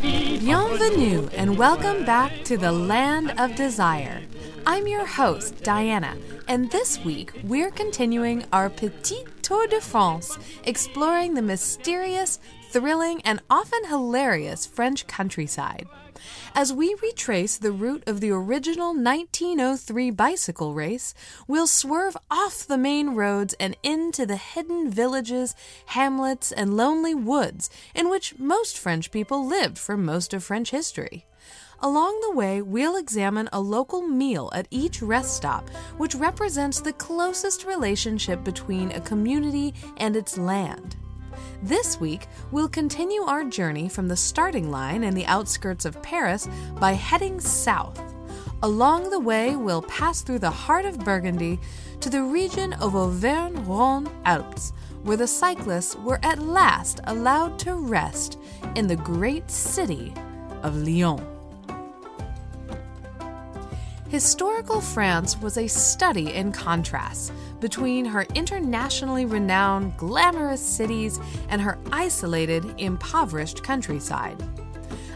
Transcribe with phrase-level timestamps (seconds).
[0.00, 4.22] Bienvenue and welcome back to the Land of Desire.
[4.64, 6.16] I'm your host, Diana,
[6.48, 12.40] and this week we're continuing our Petit Tour de France, exploring the mysterious,
[12.74, 15.86] thrilling, and often hilarious French countryside.
[16.56, 21.14] As we retrace the route of the original 1903 bicycle race,
[21.46, 25.54] we'll swerve off the main roads and into the hidden villages,
[25.86, 31.26] hamlets, and lonely woods in which most French people lived for most of French history.
[31.78, 36.94] Along the way, we'll examine a local meal at each rest stop, which represents the
[36.94, 40.96] closest relationship between a community and its land.
[41.62, 46.48] This week, we'll continue our journey from the starting line in the outskirts of Paris
[46.80, 48.00] by heading south.
[48.62, 51.60] Along the way, we'll pass through the heart of Burgundy
[52.00, 57.74] to the region of Auvergne Rhône Alpes, where the cyclists were at last allowed to
[57.74, 58.38] rest
[58.74, 60.14] in the great city
[60.62, 61.33] of Lyon.
[64.14, 71.80] Historical France was a study in contrasts between her internationally renowned, glamorous cities and her
[71.90, 74.40] isolated, impoverished countryside.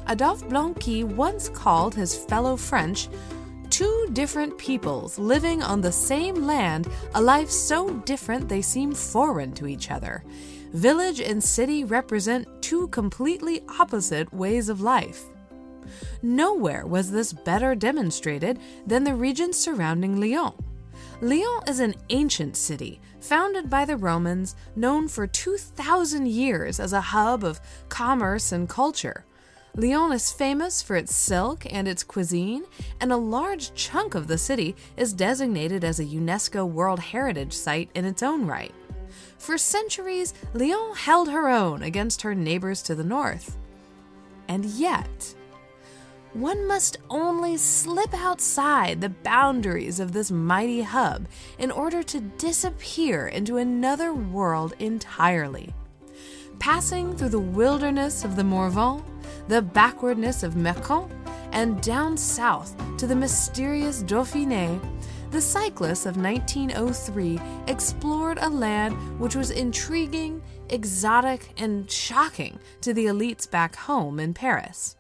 [0.09, 3.09] Adolphe Blanqui once called his fellow French
[3.71, 9.53] two different peoples living on the same land, a life so different they seem foreign
[9.53, 10.25] to each other.
[10.73, 15.23] Village and city represent two completely opposite ways of life.
[16.23, 20.53] Nowhere was this better demonstrated than the region surrounding Lyon.
[21.21, 27.01] Lyon is an ancient city, founded by the Romans, known for 2,000 years as a
[27.01, 29.25] hub of commerce and culture.
[29.75, 32.65] Lyon is famous for its silk and its cuisine,
[33.01, 37.91] and a large chunk of the city is designated as a UNESCO World Heritage Site
[37.95, 38.75] in its own right.
[39.39, 43.57] For centuries, Lyon held her own against her neighbors to the north.
[44.49, 45.35] And yet,
[46.33, 51.27] one must only slip outside the boundaries of this mighty hub
[51.59, 55.75] in order to disappear into another world entirely.
[56.59, 59.03] Passing through the wilderness of the Morvan,
[59.49, 61.11] the backwardness of Mâcon,
[61.53, 64.81] and down south to the mysterious Dauphiné,
[65.31, 73.07] the cyclists of 1903 explored a land which was intriguing, exotic, and shocking to the
[73.07, 74.97] elites back home in Paris.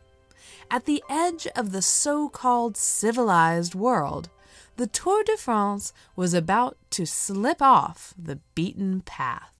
[0.71, 4.29] At the edge of the so called civilized world,
[4.77, 9.55] the Tour de France was about to slip off the beaten path.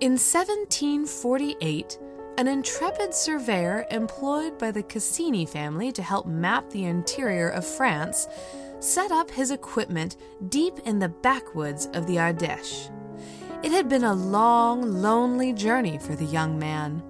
[0.00, 1.98] In 1748,
[2.38, 8.26] an intrepid surveyor employed by the Cassini family to help map the interior of France
[8.80, 10.16] set up his equipment
[10.48, 12.90] deep in the backwoods of the Ardèche.
[13.62, 17.02] It had been a long, lonely journey for the young man.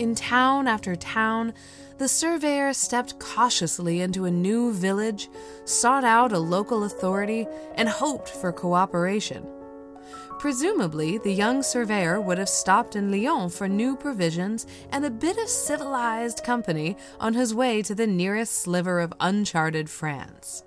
[0.00, 1.52] In town after town,
[1.98, 5.28] the surveyor stepped cautiously into a new village,
[5.66, 9.46] sought out a local authority, and hoped for cooperation.
[10.38, 15.36] Presumably, the young surveyor would have stopped in Lyon for new provisions and a bit
[15.36, 20.64] of civilized company on his way to the nearest sliver of uncharted France.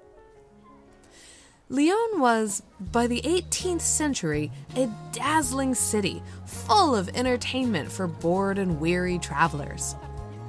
[1.74, 2.62] Lyon was,
[2.92, 9.96] by the 18th century, a dazzling city full of entertainment for bored and weary travelers.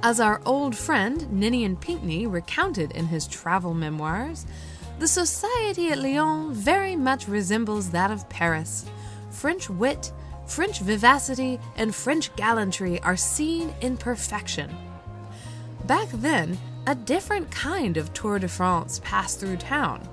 [0.03, 4.45] As our old friend Ninian Pinkney recounted in his travel memoirs,
[4.99, 8.85] the society at Lyon very much resembles that of Paris.
[9.31, 10.11] French wit,
[10.45, 14.69] French vivacity, and French gallantry are seen in perfection.
[15.85, 20.07] Back then, a different kind of Tour de France passed through town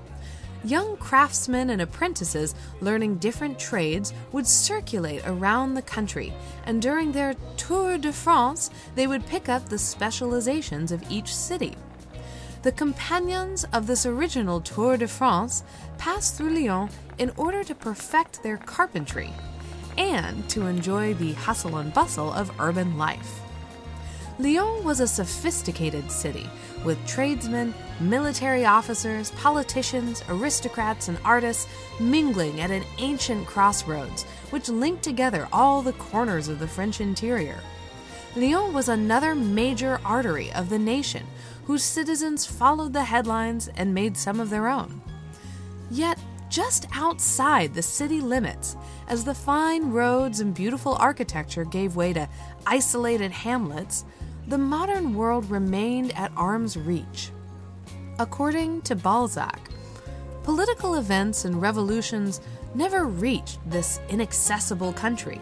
[0.63, 6.33] young craftsmen and apprentices learning different trades would circulate around the country,
[6.65, 11.75] and during their Tour de France, they would pick up the specializations of each city.
[12.63, 15.63] The companions of this original Tour de France
[15.97, 19.33] passed through Lyon in order to perfect their carpentry
[19.97, 23.42] and to enjoy the hustle and bustle of urban life.
[24.43, 26.49] Lyon was a sophisticated city
[26.83, 35.01] with tradesmen, military officers, politicians, aristocrats, and artists mingling at an ancient crossroads which linked
[35.01, 37.57] together all the corners of the French interior.
[38.35, 41.25] Lyon was another major artery of the nation
[41.63, 45.01] whose citizens followed the headlines and made some of their own.
[45.89, 46.19] Yet,
[46.49, 48.75] just outside the city limits,
[49.07, 52.27] as the fine roads and beautiful architecture gave way to
[52.67, 54.03] isolated hamlets,
[54.47, 57.31] the modern world remained at arm's reach.
[58.19, 59.69] According to Balzac,
[60.43, 62.41] political events and revolutions
[62.75, 65.39] never reached this inaccessible country.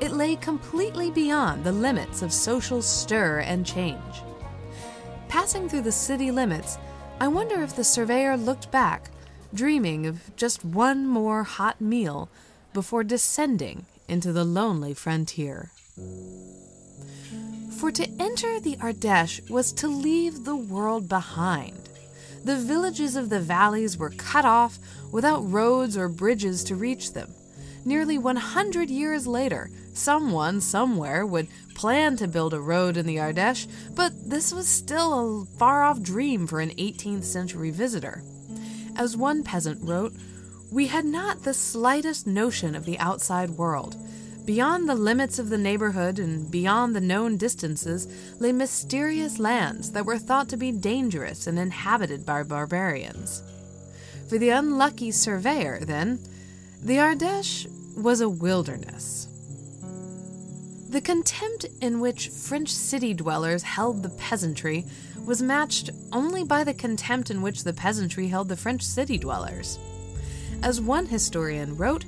[0.00, 4.22] It lay completely beyond the limits of social stir and change.
[5.28, 6.78] Passing through the city limits,
[7.20, 9.10] I wonder if the surveyor looked back,
[9.52, 12.28] dreaming of just one more hot meal
[12.72, 15.70] before descending into the lonely frontier.
[17.78, 21.88] For to enter the Ardèche was to leave the world behind.
[22.44, 24.78] The villages of the valleys were cut off
[25.10, 27.34] without roads or bridges to reach them.
[27.84, 33.66] Nearly 100 years later, someone somewhere would plan to build a road in the Ardèche,
[33.94, 38.22] but this was still a far off dream for an 18th century visitor.
[38.96, 40.14] As one peasant wrote,
[40.70, 43.96] we had not the slightest notion of the outside world.
[44.44, 48.06] Beyond the limits of the neighborhood and beyond the known distances
[48.38, 53.42] lay mysterious lands that were thought to be dangerous and inhabited by barbarians.
[54.28, 56.18] For the unlucky surveyor, then,
[56.82, 59.28] the Ardèche was a wilderness.
[60.90, 64.84] The contempt in which French city dwellers held the peasantry
[65.24, 69.78] was matched only by the contempt in which the peasantry held the French city dwellers.
[70.62, 72.04] As one historian wrote,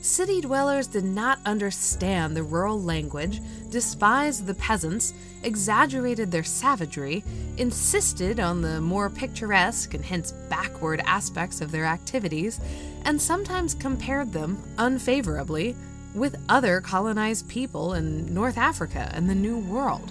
[0.00, 3.40] city dwellers did not understand the rural language,
[3.70, 5.12] despised the peasants,
[5.42, 7.24] exaggerated their savagery,
[7.56, 12.60] insisted on the more picturesque and hence backward aspects of their activities,
[13.04, 15.76] and sometimes compared them, unfavorably,
[16.14, 20.10] with other colonized people in North Africa and the New World.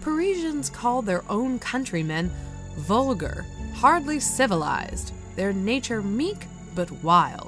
[0.00, 2.30] Parisians called their own countrymen
[2.76, 7.47] vulgar, hardly civilized, their nature meek but wild.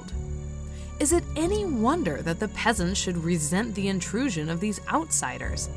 [1.01, 5.67] Is it any wonder that the peasants should resent the intrusion of these outsiders?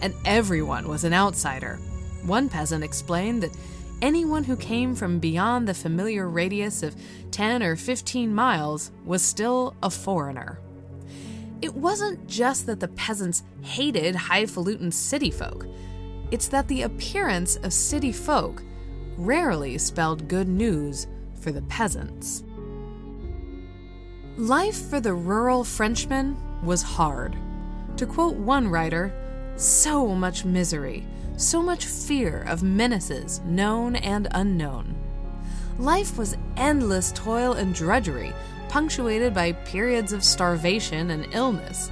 [0.00, 1.78] And everyone was an outsider.
[2.24, 3.54] One peasant explained that
[4.00, 6.96] anyone who came from beyond the familiar radius of
[7.30, 10.58] 10 or 15 miles was still a foreigner.
[11.60, 15.66] It wasn't just that the peasants hated highfalutin city folk,
[16.30, 18.62] it's that the appearance of city folk
[19.18, 21.06] rarely spelled good news
[21.38, 22.44] for the peasants.
[24.40, 26.34] Life for the rural Frenchman
[26.64, 27.36] was hard.
[27.98, 29.12] To quote one writer,
[29.56, 31.06] so much misery,
[31.36, 34.96] so much fear of menaces known and unknown.
[35.78, 38.32] Life was endless toil and drudgery,
[38.70, 41.90] punctuated by periods of starvation and illness.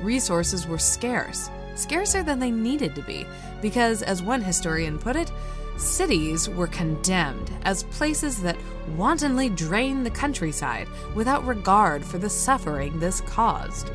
[0.00, 3.26] Resources were scarce, scarcer than they needed to be,
[3.60, 5.30] because, as one historian put it,
[5.76, 8.56] cities were condemned as places that
[8.96, 13.90] wantonly drained the countryside without regard for the suffering this caused.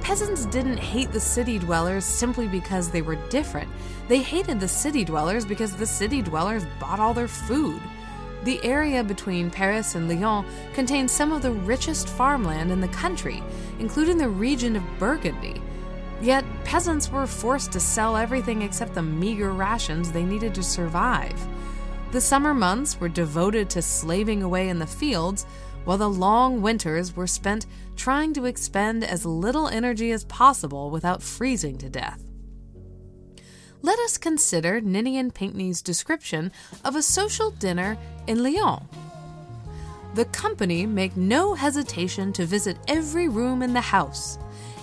[0.00, 3.70] Peasants didn't hate the city dwellers simply because they were different.
[4.06, 7.80] They hated the city dwellers because the city dwellers bought all their food.
[8.44, 13.42] The area between Paris and Lyon contains some of the richest farmland in the country,
[13.78, 15.62] including the region of Burgundy.
[16.24, 21.38] Yet, peasants were forced to sell everything except the meager rations they needed to survive.
[22.10, 25.46] The summer months were devoted to slaving away in the fields,
[25.84, 31.22] while the long winters were spent trying to expend as little energy as possible without
[31.22, 32.24] freezing to death
[33.84, 36.50] let us consider Ninian Pinkney's description
[36.86, 38.88] of a social dinner in Lyon.
[40.14, 44.38] The company make no hesitation to visit every room in the house.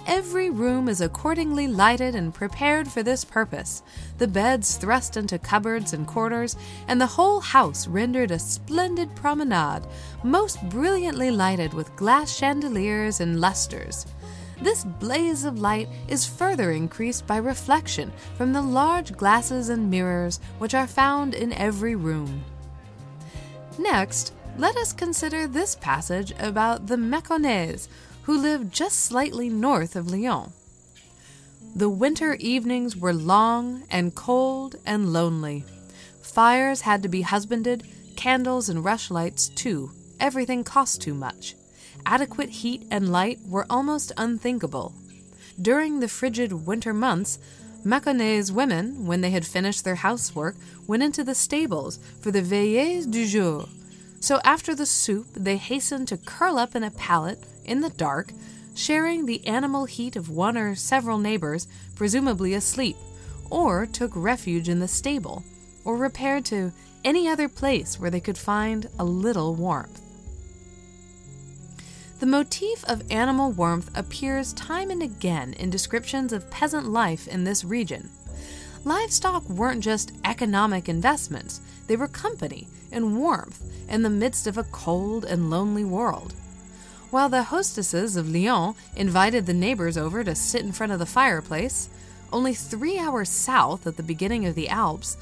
[0.08, 3.84] Every room is accordingly lighted and prepared for this purpose,
[4.18, 6.56] the beds thrust into cupboards and corners,
[6.88, 9.84] and the whole house rendered a splendid promenade,
[10.24, 14.08] most brilliantly lighted with glass chandeliers and lustres.
[14.62, 20.40] This blaze of light is further increased by reflection from the large glasses and mirrors
[20.58, 22.44] which are found in every room.
[23.80, 27.88] Next, let us consider this passage about the Maconnais,
[28.24, 30.54] who lived just slightly north of Lyon.
[31.76, 35.64] The winter evenings were long and cold and lonely.
[36.22, 39.92] Fires had to be husbanded, candles and rushlights too.
[40.20, 41.56] Everything cost too much
[42.06, 44.94] adequate heat and light were almost unthinkable.
[45.62, 47.40] During the frigid winter months,
[47.84, 50.56] Maconnais women, when they had finished their housework,
[50.88, 53.68] went into the stables for the veillées du jour.
[54.22, 58.32] So after the soup, they hastened to curl up in a pallet in the dark,
[58.76, 62.96] sharing the animal heat of one or several neighbors, presumably asleep,
[63.50, 65.44] or took refuge in the stable,
[65.84, 66.72] or repaired to
[67.04, 70.00] any other place where they could find a little warmth.
[72.20, 77.44] The motif of animal warmth appears time and again in descriptions of peasant life in
[77.44, 78.12] this region.
[78.84, 81.62] Livestock weren't just economic investments,
[81.92, 86.34] they were company and warmth in the midst of a cold and lonely world.
[87.10, 91.06] While the hostesses of Lyon invited the neighbors over to sit in front of the
[91.06, 91.90] fireplace,
[92.32, 95.18] only three hours south at the beginning of the Alps,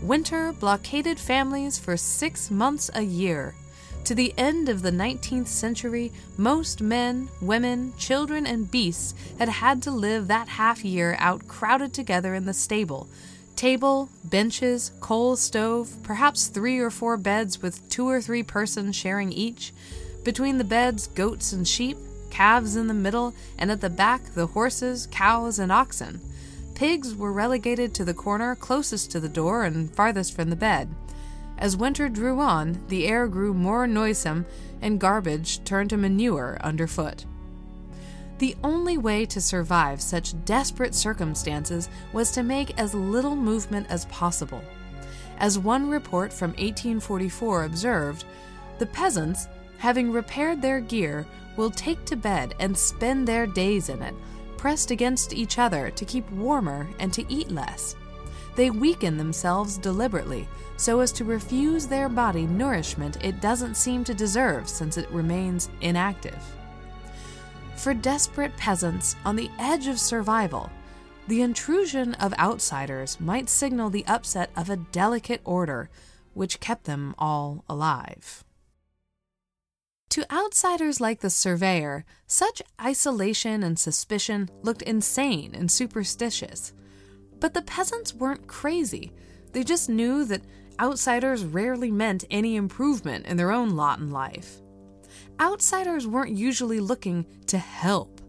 [0.00, 3.56] winter blockaded families for six months a year.
[4.04, 9.82] To the end of the 19th century, most men, women, children, and beasts had had
[9.82, 13.08] to live that half year out crowded together in the stable.
[13.62, 19.30] Table, benches, coal stove, perhaps three or four beds with two or three persons sharing
[19.30, 19.72] each.
[20.24, 21.96] Between the beds, goats and sheep,
[22.28, 26.20] calves in the middle, and at the back, the horses, cows, and oxen.
[26.74, 30.92] Pigs were relegated to the corner closest to the door and farthest from the bed.
[31.56, 34.44] As winter drew on, the air grew more noisome,
[34.80, 37.26] and garbage turned to manure underfoot.
[38.38, 44.06] The only way to survive such desperate circumstances was to make as little movement as
[44.06, 44.62] possible.
[45.38, 48.24] As one report from 1844 observed,
[48.78, 49.48] the peasants,
[49.78, 54.14] having repaired their gear, will take to bed and spend their days in it,
[54.56, 57.96] pressed against each other to keep warmer and to eat less.
[58.54, 64.14] They weaken themselves deliberately so as to refuse their body nourishment it doesn't seem to
[64.14, 66.42] deserve since it remains inactive.
[67.82, 70.70] For desperate peasants on the edge of survival,
[71.26, 75.90] the intrusion of outsiders might signal the upset of a delicate order
[76.32, 78.44] which kept them all alive.
[80.10, 86.72] To outsiders like the surveyor, such isolation and suspicion looked insane and superstitious.
[87.40, 89.12] But the peasants weren't crazy.
[89.54, 90.44] They just knew that
[90.78, 94.61] outsiders rarely meant any improvement in their own lot in life.
[95.40, 98.20] Outsiders weren't usually looking to help.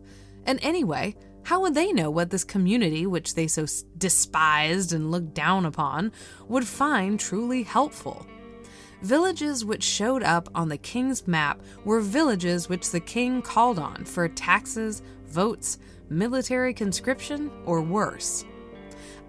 [0.45, 3.65] And anyway, how would they know what this community, which they so
[3.97, 6.11] despised and looked down upon,
[6.47, 8.25] would find truly helpful?
[9.01, 14.05] Villages which showed up on the king's map were villages which the king called on
[14.05, 15.77] for taxes, votes,
[16.09, 18.45] military conscription, or worse.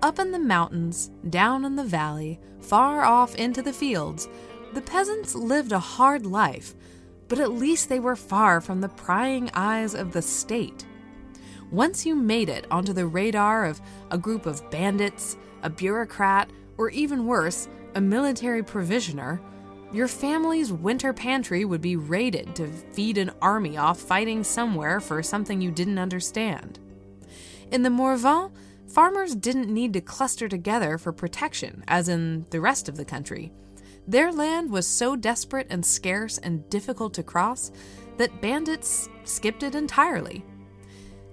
[0.01, 4.29] Up in the mountains, down in the valley, far off into the fields,
[4.75, 6.75] the peasants lived a hard life,
[7.29, 10.85] but at least they were far from the prying eyes of the state.
[11.71, 16.91] Once you made it onto the radar of a group of bandits, a bureaucrat, or
[16.91, 19.41] even worse, a military provisioner,
[19.93, 25.23] your family's winter pantry would be raided to feed an army off fighting somewhere for
[25.23, 26.81] something you didn't understand.
[27.71, 28.51] In the Morvan,
[28.89, 33.53] farmers didn't need to cluster together for protection, as in the rest of the country.
[34.07, 37.73] Their land was so desperate and scarce and difficult to cross
[38.17, 40.45] that bandits skipped it entirely.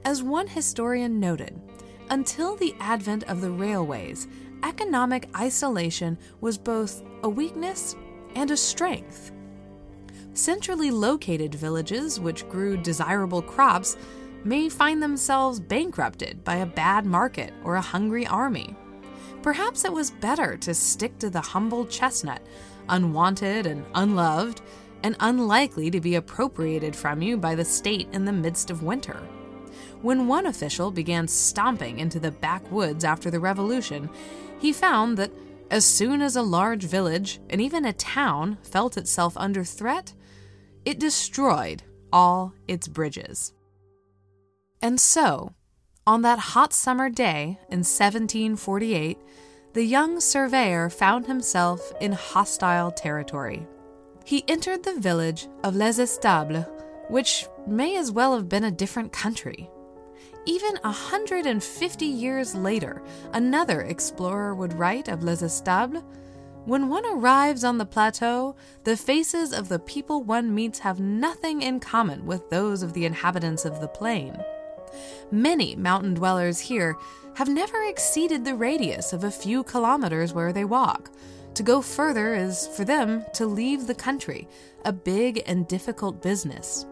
[0.06, 1.60] As one historian noted,
[2.10, 4.28] until the advent of the railways,
[4.64, 7.96] economic isolation was both a weakness
[8.36, 9.32] and a strength.
[10.34, 13.98] Centrally located villages which grew desirable crops
[14.44, 18.76] may find themselves bankrupted by a bad market or a hungry army.
[19.42, 22.42] Perhaps it was better to stick to the humble chestnut,
[22.90, 24.62] unwanted and unloved,
[25.04, 29.20] and unlikely to be appropriated from you by the state in the midst of winter.
[30.02, 34.10] When one official began stomping into the backwoods after the revolution,
[34.60, 35.32] he found that
[35.72, 40.14] as soon as a large village and even a town felt itself under threat,
[40.86, 43.54] it destroyed all its bridges.
[44.82, 45.54] And so,
[46.08, 49.18] on that hot summer day in 1748,
[49.74, 53.66] the young surveyor found himself in hostile territory.
[54.26, 56.66] He entered the village of Les Estables,
[57.10, 59.70] which may as well have been a different country.
[60.46, 63.04] Even a 150 years later,
[63.34, 66.04] another explorer would write of Les Estables
[66.66, 71.62] When one arrives on the plateau, the faces of the people one meets have nothing
[71.62, 74.36] in common with those of the inhabitants of the plain.
[75.32, 76.98] Many mountain dwellers here
[77.36, 81.10] have never exceeded the radius of a few kilometers where they walk.
[81.54, 84.48] To go further is for them to leave the country,
[84.84, 86.86] a big and difficult business.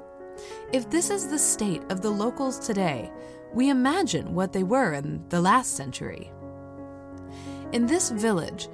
[0.72, 3.12] If this is the state of the locals today,
[3.53, 6.31] we imagine what they were in the last century.
[7.74, 8.69] In this village,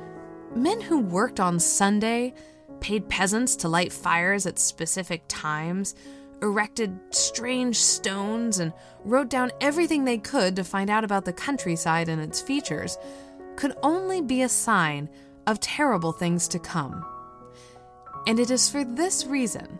[0.56, 2.34] men who worked on Sunday,
[2.82, 5.96] paid peasants to light fires at specific times,
[6.42, 8.74] erected strange stones, and
[9.04, 12.98] wrote down everything they could to find out about the countryside and its features,
[13.56, 15.10] could only be a sign
[15.48, 17.06] of terrible things to come.
[18.28, 19.80] And it is for this reason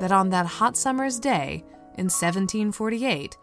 [0.00, 1.64] that on that hot summer's day
[1.98, 3.36] in 1748,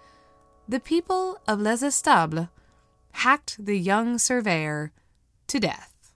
[0.67, 2.47] the people of Les Estables
[3.11, 4.91] hacked the young surveyor
[5.47, 6.11] to death.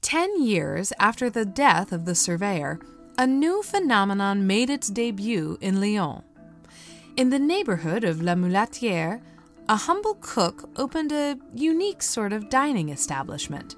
[0.00, 2.80] Ten years after the death of the surveyor,
[3.18, 6.22] a new phenomenon made its debut in Lyon.
[7.16, 9.20] In the neighborhood of La Mulatière,
[9.68, 13.74] a humble cook opened a unique sort of dining establishment.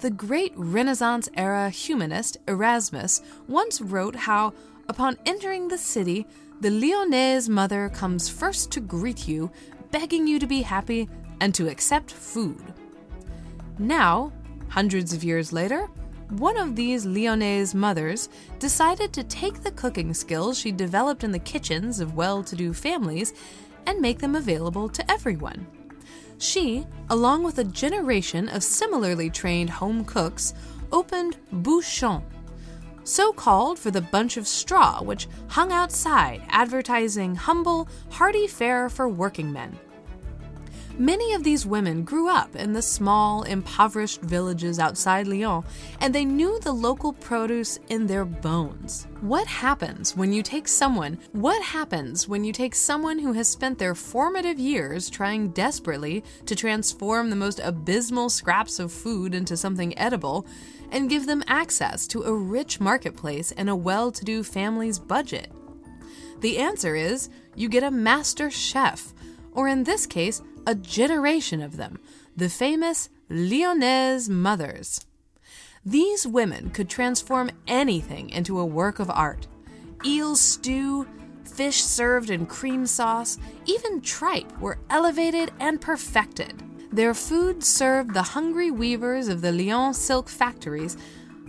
[0.00, 4.52] The great Renaissance era humanist Erasmus once wrote how,
[4.86, 6.26] upon entering the city,
[6.60, 9.50] the Lyonnaise mother comes first to greet you,
[9.90, 11.08] begging you to be happy
[11.40, 12.74] and to accept food.
[13.78, 14.30] Now,
[14.68, 15.88] hundreds of years later,
[16.38, 21.38] one of these Lyonnaise mothers decided to take the cooking skills she developed in the
[21.38, 23.34] kitchens of well to do families
[23.86, 25.66] and make them available to everyone.
[26.38, 30.54] She, along with a generation of similarly trained home cooks,
[30.90, 32.22] opened Bouchon,
[33.04, 39.08] so called for the bunch of straw which hung outside advertising humble, hearty fare for
[39.08, 39.78] working men.
[41.02, 45.64] Many of these women grew up in the small, impoverished villages outside Lyon,
[45.98, 49.08] and they knew the local produce in their bones.
[49.20, 53.80] What happens when you take someone, what happens when you take someone who has spent
[53.80, 59.98] their formative years trying desperately to transform the most abysmal scraps of food into something
[59.98, 60.46] edible
[60.92, 65.50] and give them access to a rich marketplace and a well to do family's budget?
[66.38, 69.12] The answer is you get a master chef,
[69.52, 71.98] or in this case, a generation of them,
[72.36, 75.04] the famous Lyonnaise mothers.
[75.84, 79.48] These women could transform anything into a work of art.
[80.04, 81.06] Eel stew,
[81.44, 86.62] fish served in cream sauce, even tripe were elevated and perfected.
[86.92, 90.96] Their food served the hungry weavers of the Lyon silk factories,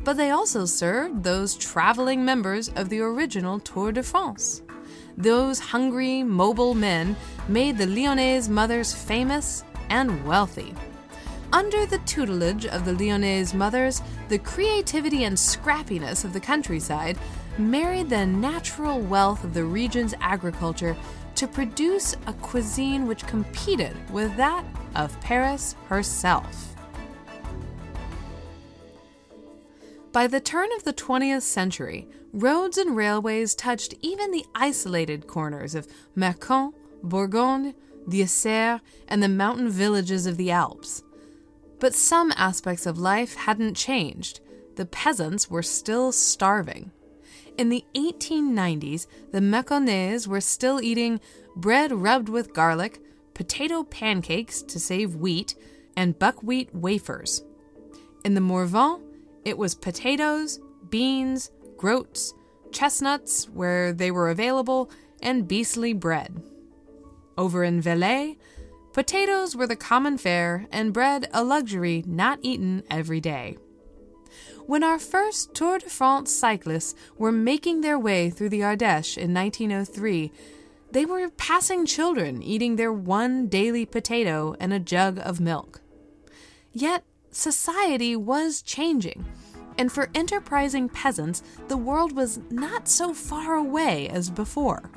[0.03, 4.61] but they also served those traveling members of the original Tour de France.
[5.17, 7.15] Those hungry, mobile men
[7.47, 10.73] made the Lyonnaise mothers famous and wealthy.
[11.51, 17.17] Under the tutelage of the Lyonnaise mothers, the creativity and scrappiness of the countryside
[17.59, 20.97] married the natural wealth of the region's agriculture
[21.35, 26.75] to produce a cuisine which competed with that of Paris herself.
[30.11, 35.75] By the turn of the 20th century, roads and railways touched even the isolated corners
[35.75, 37.75] of Mâcon, Bourgogne,
[38.07, 41.03] the Isère, and the mountain villages of the Alps.
[41.79, 44.39] But some aspects of life hadn't changed.
[44.75, 46.91] The peasants were still starving.
[47.57, 51.19] In the 1890s, the Mâconnais were still eating
[51.55, 52.99] bread rubbed with garlic,
[53.35, 55.55] potato pancakes to save wheat,
[55.95, 57.43] and buckwheat wafers.
[58.25, 59.01] In the Morvan,
[59.45, 61.51] it was potatoes, beans,
[61.83, 62.33] groats,
[62.71, 64.89] chestnuts where they were available,
[65.21, 66.41] and beastly bread.
[67.37, 68.37] Over in Velay,
[68.93, 73.57] potatoes were the common fare and bread a luxury not eaten every day.
[74.65, 79.33] When our first Tour de France cyclists were making their way through the Ardèche in
[79.33, 80.31] 1903,
[80.93, 85.81] they were passing children eating their one daily potato and a jug of milk.
[86.71, 89.25] Yet, society was changing,
[89.77, 94.89] and for enterprising peasants, the world was not so far away as before.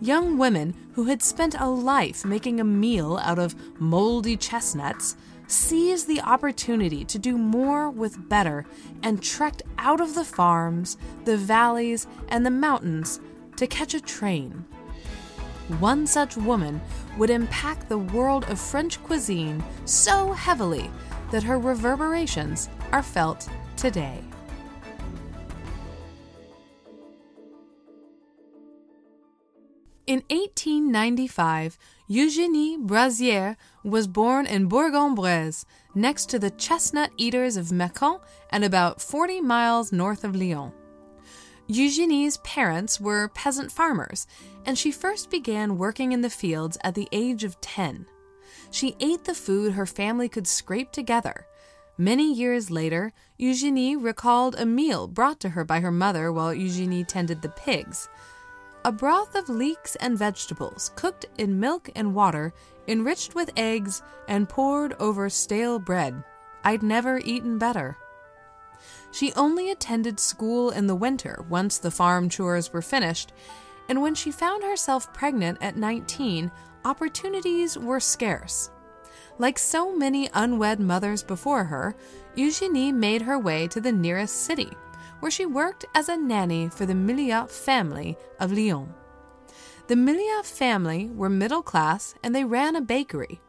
[0.00, 6.06] Young women who had spent a life making a meal out of moldy chestnuts seized
[6.06, 8.64] the opportunity to do more with better
[9.02, 13.20] and trekked out of the farms, the valleys, and the mountains
[13.56, 14.64] to catch a train.
[15.78, 16.80] One such woman
[17.18, 20.90] would impact the world of French cuisine so heavily
[21.30, 23.48] that her reverberations are felt
[23.80, 24.22] today.
[30.06, 35.64] In 1895, Eugenie Brazier was born in Bourg-en-Bresse,
[35.94, 40.72] next to the chestnut eaters of Mâcon and about 40 miles north of Lyon.
[41.68, 44.26] Eugenie's parents were peasant farmers,
[44.66, 48.06] and she first began working in the fields at the age of 10.
[48.72, 51.46] She ate the food her family could scrape together.
[52.00, 57.04] Many years later, Eugenie recalled a meal brought to her by her mother while Eugenie
[57.04, 58.08] tended the pigs.
[58.86, 62.54] A broth of leeks and vegetables, cooked in milk and water,
[62.88, 66.24] enriched with eggs, and poured over stale bread.
[66.64, 67.98] I'd never eaten better.
[69.12, 73.34] She only attended school in the winter once the farm chores were finished,
[73.90, 76.50] and when she found herself pregnant at 19,
[76.82, 78.70] opportunities were scarce.
[79.40, 81.96] Like so many unwed mothers before her,
[82.34, 84.68] Eugenie made her way to the nearest city,
[85.20, 88.92] where she worked as a nanny for the Milliat family of Lyon.
[89.86, 93.40] The Milliat family were middle class and they ran a bakery.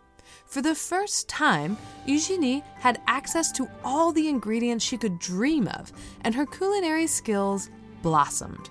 [0.46, 1.76] For the first time,
[2.06, 7.70] Eugenie had access to all the ingredients she could dream of, and her culinary skills
[8.02, 8.70] blossomed.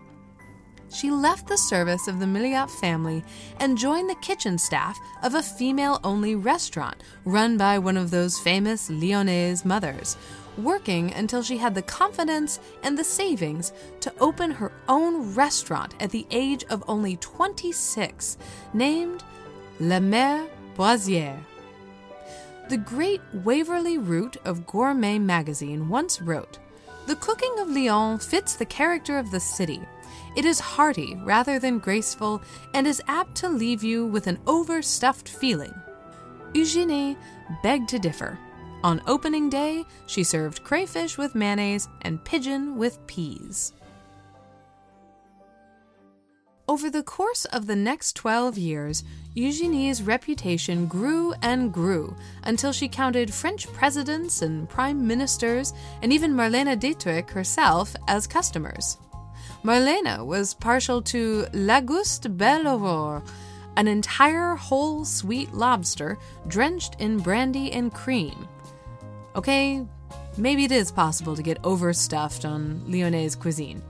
[0.93, 3.23] She left the service of the Milliat family
[3.61, 8.41] and joined the kitchen staff of a female only restaurant run by one of those
[8.41, 10.17] famous Lyonnaise mothers,
[10.59, 16.11] working until she had the confidence and the savings to open her own restaurant at
[16.11, 18.37] the age of only 26,
[18.75, 19.23] named
[19.79, 21.39] La Mère Brazier.
[22.69, 26.59] The great Waverley Root of Gourmet magazine once wrote
[27.07, 29.81] The cooking of Lyon fits the character of the city.
[30.37, 35.29] It is hearty rather than graceful and is apt to leave you with an overstuffed
[35.29, 35.75] feeling.
[36.55, 37.17] Eugenie
[37.63, 38.39] begged to differ.
[38.83, 43.73] On opening day, she served crayfish with mayonnaise and pigeon with peas.
[46.67, 49.03] Over the course of the next 12 years,
[49.35, 52.15] Eugenie's reputation grew and grew
[52.45, 58.99] until she counted French presidents and prime ministers and even Marlene Dietrich herself as customers.
[59.63, 63.23] Marlene was partial to Langouste Belle Aurore,
[63.77, 66.19] an entire whole sweet lobster
[66.49, 68.49] drenched in brandy and cream.
[69.37, 69.87] Okay,
[70.39, 73.83] maybe it is possible to get overstuffed on Lyonnaise cuisine.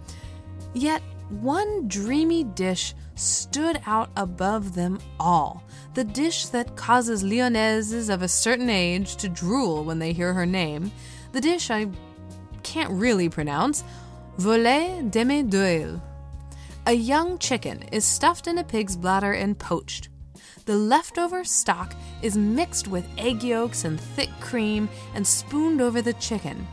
[0.74, 5.62] Yet, one dreamy dish stood out above them all.
[5.94, 10.46] The dish that causes Lyonnaises of a certain age to drool when they hear her
[10.46, 10.90] name.
[11.30, 11.88] The dish I
[12.64, 13.84] can't really pronounce
[14.40, 16.00] Volaille demi-deuil.
[16.86, 20.08] A young chicken is stuffed in a pig's bladder and poached.
[20.64, 26.14] The leftover stock is mixed with egg yolks and thick cream and spooned over the
[26.14, 26.66] chicken.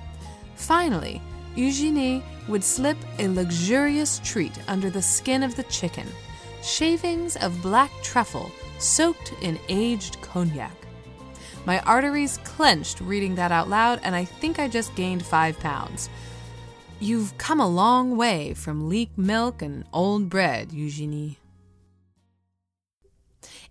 [0.56, 1.21] Finally,
[1.58, 6.08] Eugenie would slip a luxurious treat under the skin of the chicken
[6.63, 8.49] shavings of black truffle
[8.80, 10.71] soaked in aged cognac.
[11.65, 16.10] My arteries clenched reading that out loud, and I think I just gained five pounds.
[16.99, 21.38] You've come a long way from leek milk and old bread, Eugenie.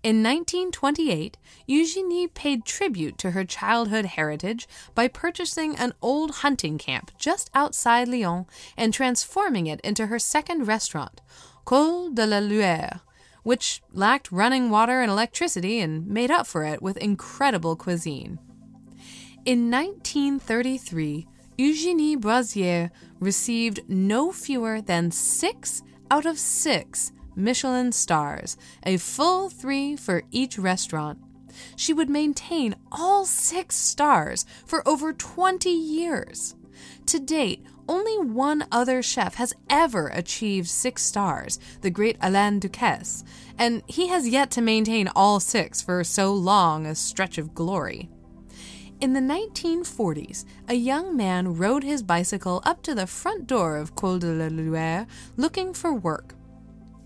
[0.04, 1.36] In 1928,
[1.66, 8.06] Eugenie paid tribute to her childhood heritage by purchasing an old hunting camp just outside
[8.06, 11.20] Lyon and transforming it into her second restaurant,
[11.64, 13.00] Col de la Luère,
[13.42, 18.38] which lacked running water and electricity and made up for it with incredible cuisine.
[19.44, 21.26] In 1933,
[21.58, 29.96] Eugenie Brazier received no fewer than six out of six Michelin stars, a full three
[29.96, 31.18] for each restaurant.
[31.74, 36.54] She would maintain all six stars for over 20 years.
[37.06, 43.24] To date, only one other chef has ever achieved six stars, the great Alain Ducasse,
[43.58, 48.10] and he has yet to maintain all six for so long a stretch of glory.
[48.98, 53.94] In the 1940s, a young man rode his bicycle up to the front door of
[53.94, 55.06] Col de la Luère
[55.36, 56.34] looking for work.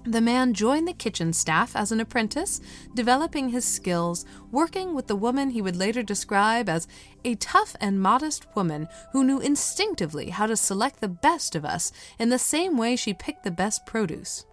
[0.05, 2.61] The man joined the kitchen staff as an apprentice,
[2.94, 6.87] developing his skills, working with the woman he would later describe as
[7.24, 11.90] a tough and modest woman who knew instinctively how to select the best of us
[12.20, 14.46] in the same way she picked the best produce.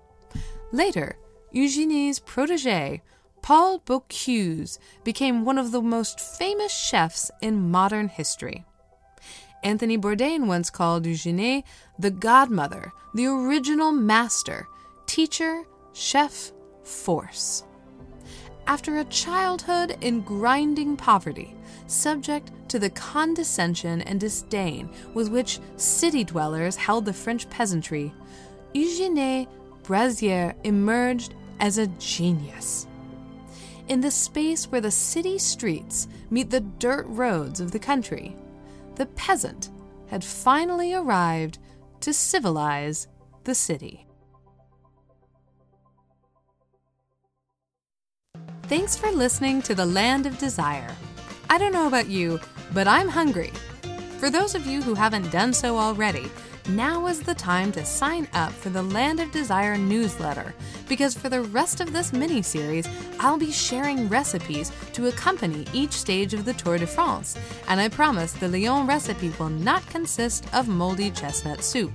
[0.71, 1.17] Later,
[1.52, 3.04] Eugenie's protege,
[3.48, 8.66] Paul Bocuse, became one of the most famous chefs in modern history.
[9.64, 11.64] Anthony Bourdain once called Eugenie
[11.98, 14.68] the godmother, the original master
[15.06, 16.52] teacher, chef,
[16.84, 17.64] force.
[18.68, 21.56] After a childhood in grinding poverty,
[21.88, 28.14] subject to the condescension and disdain with which city dwellers held the French peasantry,
[28.74, 29.48] Eugenie
[29.84, 32.87] Brazier emerged as a genius.
[33.88, 38.36] In the space where the city streets meet the dirt roads of the country,
[38.95, 39.69] the peasant
[40.08, 41.60] had finally arrived
[42.02, 43.08] to civilize
[43.45, 44.06] the city.
[48.63, 50.93] Thanks for listening to The Land of Desire.
[51.50, 52.41] I don't know about you,
[52.73, 53.54] but I'm hungry.
[54.17, 56.30] For those of you who haven't done so already,
[56.69, 60.53] now is the time to sign up for the Land of Desire newsletter
[60.89, 62.88] because for the rest of this mini series,
[63.19, 67.89] I'll be sharing recipes to accompany each stage of the Tour de France, and I
[67.89, 71.91] promise the Lyon recipe will not consist of moldy chestnut soup.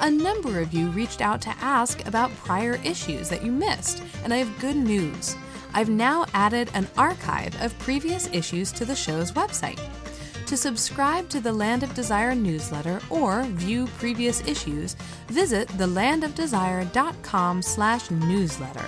[0.00, 4.32] A number of you reached out to ask about prior issues that you missed, and
[4.32, 5.36] I have good news.
[5.74, 9.80] I've now added an archive of previous issues to the show's website.
[10.48, 18.10] To subscribe to the Land of Desire newsletter or view previous issues, visit thelandofdesire.com slash
[18.10, 18.86] newsletter.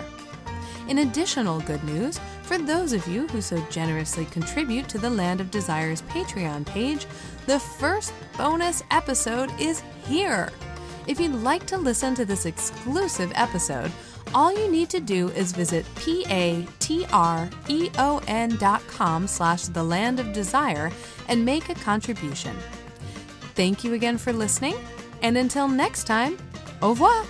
[0.88, 5.42] In additional good news, for those of you who so generously contribute to the Land
[5.42, 7.04] of Desire's Patreon page,
[7.44, 10.48] the first bonus episode is here.
[11.06, 13.92] If you'd like to listen to this exclusive episode,
[14.34, 16.66] all you need to do is visit p-a-t-r-e-o-n
[18.56, 20.90] dot com slash the land of desire
[21.28, 22.56] and make a contribution.
[23.54, 24.76] Thank you again for listening,
[25.22, 26.38] and until next time,
[26.82, 27.24] au revoir!